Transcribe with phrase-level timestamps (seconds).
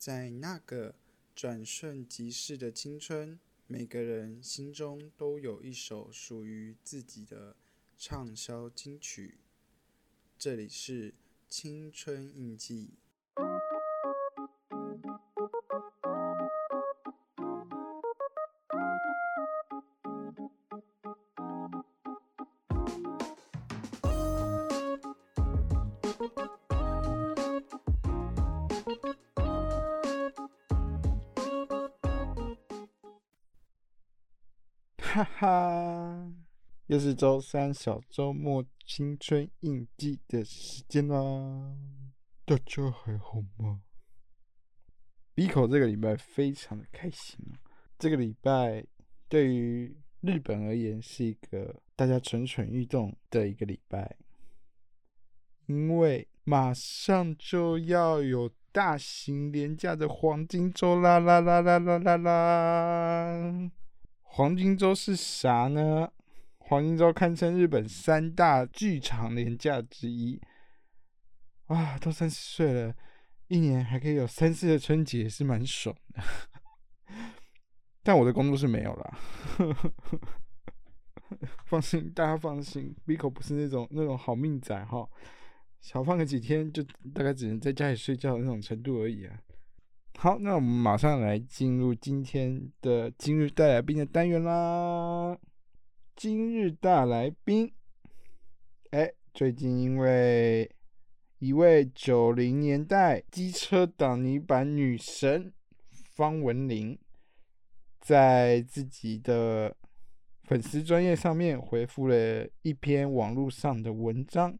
[0.00, 0.94] 在那个
[1.36, 7.54] 转瞬即逝的青春，每个人心中都有一首属于自己的
[7.98, 9.34] 畅销金曲。
[10.38, 11.12] 这里是
[11.50, 12.94] 青春印记。
[35.12, 36.32] 哈哈，
[36.86, 41.74] 又是周三小周末青春印记的时间啦！
[42.44, 43.80] 大家还好吗？
[45.34, 47.44] 鼻口这个礼拜非常的开心。
[47.98, 48.86] 这个礼拜
[49.28, 54.16] 对于日本而言是一个大家蠢蠢欲动的一个礼拜，
[55.66, 63.70] 因为马上就要有大型廉价的黄金周啦啦啦啦啦啦啦！
[64.32, 66.08] 黄金周是啥呢？
[66.58, 70.40] 黄金周堪称日本三大剧场年假之一。
[71.66, 72.94] 啊，都三十岁了，
[73.48, 76.22] 一年还可以有三次的春节，是蛮爽的。
[78.04, 79.18] 但我的工作是没有啦。
[81.66, 85.08] 放心，大家放心，Vico 不是那种那种好命仔哈，
[85.80, 89.36] 少放个几天就大概只能在家里睡觉的那种程度而已啊。
[90.22, 95.34] 好，那我们马上来进入今天的今日带来宾的单元啦。
[96.14, 97.72] 今日大来宾，
[98.90, 100.70] 哎，最近因为
[101.38, 105.50] 一位九零年代机车挡泥板女神
[105.90, 106.98] 方文琳，
[107.98, 109.74] 在自己的
[110.42, 114.54] 粉丝专业上面回复了一篇网络上的文章，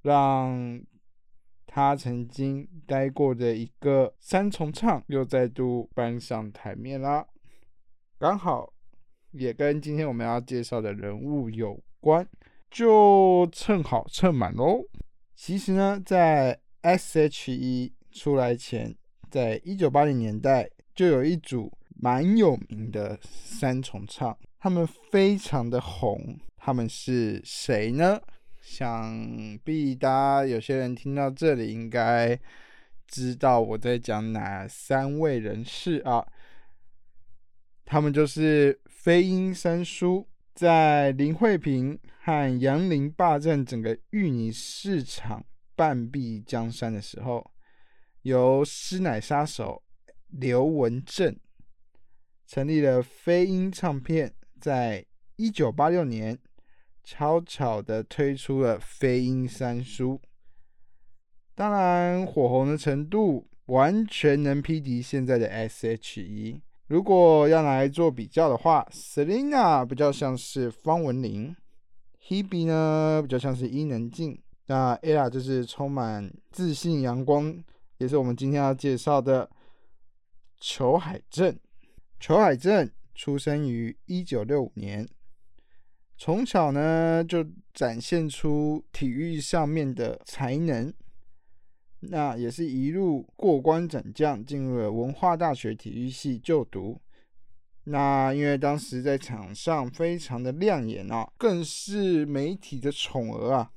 [0.00, 0.82] 让。
[1.66, 7.26] 他曾经待过的一个三重唱又再度搬上台面啦，
[8.18, 8.72] 刚好
[9.30, 12.26] 也跟今天我们要介绍的人物有关，
[12.70, 14.84] 就蹭好蹭满喽。
[15.34, 18.94] 其实呢，在 S.H.E 出来前，
[19.30, 28.20] 在一九八零年代就有一组蛮有名的三重唱，他们非常的红，他们是谁呢？
[28.62, 32.38] 想必大家有些人听到这里，应该
[33.08, 36.24] 知道我在讲哪三位人士啊？
[37.84, 45.44] 他们就是飞鹰三叔，在林慧萍和杨林霸占整个芋泥市场
[45.74, 47.50] 半壁江山的时候，
[48.22, 49.82] 由师奶杀手
[50.28, 51.36] 刘文正
[52.46, 56.38] 成立了飞鹰唱片，在一九八六年。
[57.04, 60.20] 悄悄的推出了飞鹰三叔，
[61.54, 66.60] 当然火红的程度完全能匹敌现在的 S.H.E。
[66.86, 71.54] 如果要来做比较的话，Selina 比较像是方文琳
[72.28, 77.62] ，Hebe 呢比较像是伊能静，那 Ella 就是充满自信、阳光，
[77.98, 79.48] 也是我们今天要介绍的
[80.60, 81.58] 裘海正。
[82.20, 85.08] 裘海正出生于一九六五年。
[86.24, 87.44] 从小呢就
[87.74, 90.94] 展现出体育上面的才能，
[91.98, 97.00] 那也是一路过关斩将，进入了文化大学体育系就读。
[97.82, 103.72] 那因为当时在场上非常的亮眼啊，更是媒体的宠儿啊。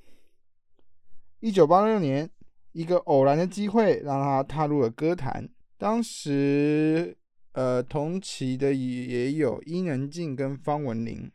[1.40, 2.30] 一九八六年，
[2.74, 5.50] 一个偶然的机会让他踏入了歌坛。
[5.80, 7.18] 当时，
[7.54, 11.32] 呃，同期的也有伊能静跟方文琳。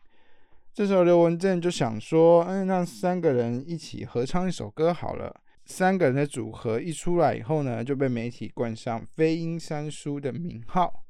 [0.81, 11.05] 这时候刘文正就想说：“嗯，让三个人一起合唱一首歌好了。”三个人的组合一出来以后呢，就被媒体冠上“飞鹰三叔”的名号。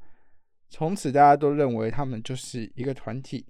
[0.69, 3.47] 从此大家都认为他们就是一个团体。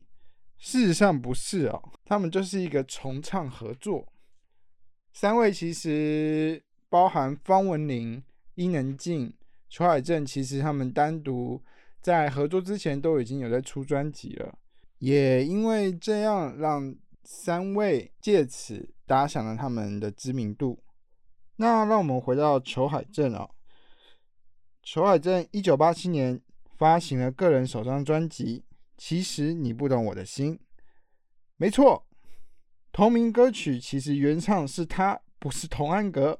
[0.58, 4.06] 事实上不是哦，他们就是一个重唱合作。
[5.14, 8.22] 三位其实包含方文琳、
[8.56, 9.32] 伊能静、
[9.70, 11.62] 裘海正，其实他们单独
[12.02, 14.58] 在合作之前都已经有在出专辑了。
[15.00, 16.94] 也因为这样，让
[17.24, 20.82] 三位借此打响了他们的知名度。
[21.56, 23.50] 那让我们回到裘海正哦，
[24.82, 26.38] 裘海正一九八七年
[26.76, 28.58] 发行了个人首张专辑
[28.98, 30.54] 《其实你不懂我的心》。
[31.56, 32.06] 没错，
[32.92, 36.38] 同名歌曲其实原唱是他，不是童安格，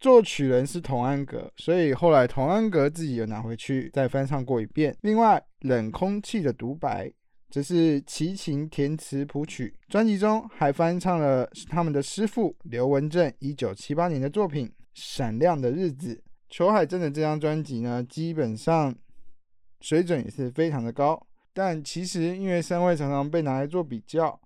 [0.00, 4.96] 作曲人是童安格，所以后来童安格自己又拿回去再翻唱过一遍。
[5.02, 7.08] 另外，《冷空气的独白》。
[7.48, 16.14] 这是齐秦填词谱曲，专辑中还翻唱了他们的师傅刘文正一九七八年的作品《闪亮的日子》。
[16.48, 18.94] 裘海正的这张专辑呢，基本上
[19.80, 21.26] 水准也是非常的高。
[21.52, 24.38] 但其实因为三位常常被拿来做比较，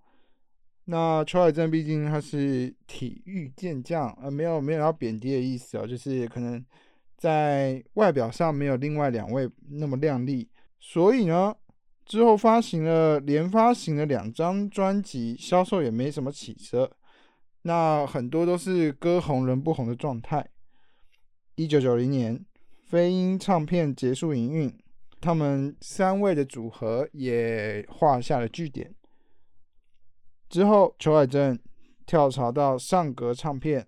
[0.85, 6.64] 那裘海正毕竟他是体育健将，呃，没有没有要贬低的意思哦，就是可能
[7.17, 10.49] 在外表上没有另外两位那么靓丽，
[10.79, 11.55] 所以呢，
[12.11, 16.91] 之后发行了连发行了两张专辑，销售也没什么起色。
[17.62, 20.45] 那很多都是歌红人不红的状态。
[21.55, 22.45] 一九九零年，
[22.83, 24.77] 飞鹰唱片结束营运，
[25.21, 28.93] 他们三位的组合也画下了句点。
[30.49, 31.57] 之后，裘海正
[32.07, 33.87] 跳槽到上格唱片。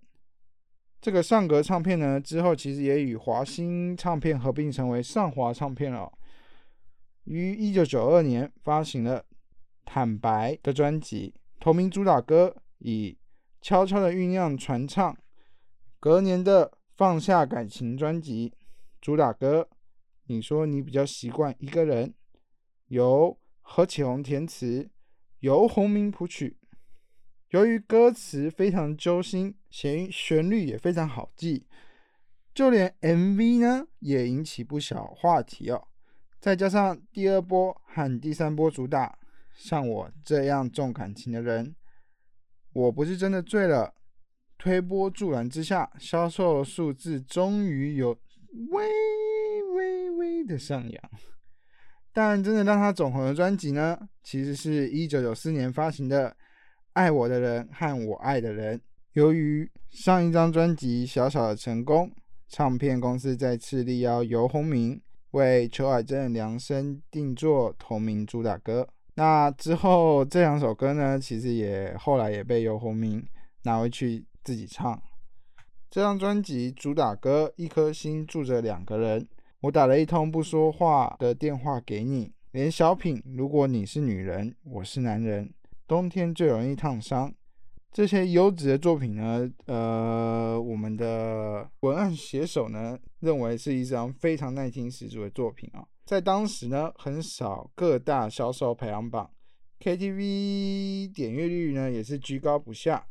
[1.01, 6.09] 这个上格唱片呢，之后其实也与华星唱片合并成为上华唱片了。
[7.25, 9.21] 于一九九二年发行了
[9.85, 13.19] 《坦白》的专辑，同名主打歌以。
[13.65, 15.17] 悄悄的酝酿传唱，
[16.01, 18.53] 隔年的放下感情专辑
[19.01, 19.69] 主打歌，
[20.27, 22.13] 你说你比较习惯一个人，
[22.89, 24.91] 由何启宏填词，
[25.39, 26.59] 由洪明谱曲。
[27.51, 31.65] 由于歌词非常揪心，旋旋律也非常好记，
[32.53, 35.87] 就连 MV 呢也引起不小话题哦。
[36.43, 39.17] 再加上第二波和第三波主打，
[39.55, 41.73] 像我这样重感情的人。
[42.73, 43.95] 我不是真的醉了，
[44.59, 48.19] 推波助澜之下，销售数字终于有
[48.71, 48.85] 微
[49.77, 51.11] 微微的上扬。
[52.13, 56.29] 但真的让他走红的专辑呢，其实是一九九四年发行的
[56.95, 58.77] 《爱我的人和我爱的人》。
[59.13, 62.11] 由于上一张专辑小小的成功，
[62.49, 65.01] 唱片公司再次力邀游鸿明
[65.33, 68.89] 为裘海正量身定做同名主打歌。
[69.17, 73.23] 那之后这两首歌呢，其实也后来也被游鸿明
[73.65, 75.03] 拿回去自己唱。
[75.91, 79.21] 这张专辑主打歌《一颗心住着两个人》，
[79.61, 82.33] 我打了一通不说话的电话给你。
[82.53, 85.53] 连小品，如果你是女人，我是男人，
[85.87, 87.33] 冬天最容易烫伤。
[87.93, 95.87] 这些优质的作品呢，呃，我们的文案写手呢，认为是一张非常耐听十足的作品啊。
[96.07, 99.31] 在当时呢，很少各大销售排行榜
[99.79, 103.07] ，KTV 点阅率呢也是居高不下。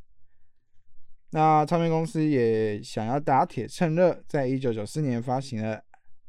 [1.29, 5.75] 那唱片公司也想要打铁趁热，在一九九四年发行了《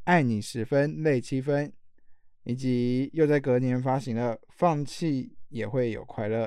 [0.04, 1.68] 爱你十分泪七分》，
[2.44, 6.46] 以及又在隔年发行了《放弃也会有快乐》，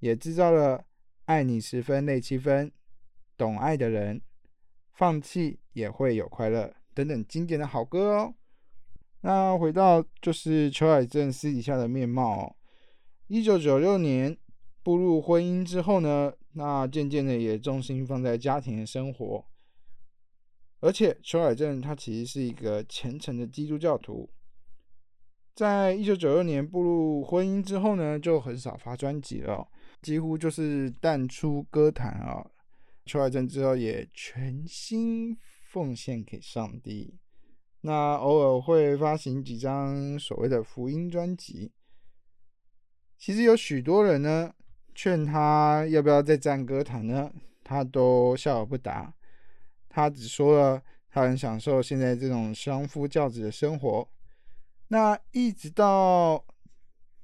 [0.00, 0.78] 也制造了
[1.24, 2.66] 《爱你十分泪七分》、
[3.36, 4.16] 《懂爱的人》、
[4.92, 8.34] 《放弃也会有快乐》等等经典的好歌哦。
[9.20, 12.56] 那回到就是裘海正私底下的面貌。
[13.28, 14.36] 一九九六年
[14.82, 19.44] 步入婚姻之后呢，那渐渐的也重心放在家庭的生活。
[20.80, 24.28] 而且裘海正他其实是一个虔诚的基督教徒。
[25.54, 29.68] 在一九九六年步入婚姻之后呢，就很少发专辑了，
[30.02, 32.50] 几乎就是淡出歌坛啊。
[33.06, 37.18] 邱海正之后也全心奉献给上帝。
[37.80, 41.72] 那偶尔会发行几张所谓的福音专辑，
[43.18, 44.54] 其实有许多人呢
[44.94, 47.32] 劝他要不要再战歌坛呢，
[47.64, 49.12] 他都笑而不答。
[49.88, 54.08] 他只说了他很享受现在这种相夫教子的生活。
[54.86, 56.44] 那一直到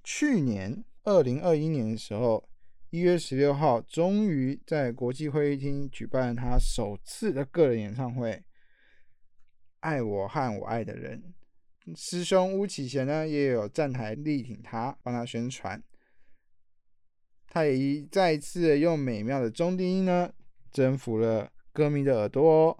[0.02, 2.49] 去年二零二一年的时候，
[2.90, 8.42] 一月十六号，终于在国际会议厅举办他首次的个人演唱会。
[9.80, 11.35] 爱我和我爱的人，
[11.95, 15.83] 师兄巫启贤呢也有站台力挺他，帮他宣传。
[17.47, 20.33] 他也一再一次用美妙的中低音呢
[20.73, 22.78] 征服了歌迷的耳朵哦。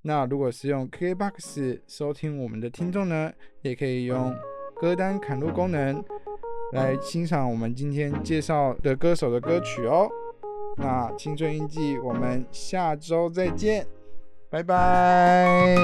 [0.00, 4.34] 那如果是用 KBox 收听我们的听众呢，也可以用
[4.74, 6.02] 歌单砍入功能
[6.72, 10.08] 来欣赏我们今天介绍的歌手的歌曲哦。
[10.76, 13.86] 那青春印记，我们下周再见。
[14.50, 15.76] 拜拜。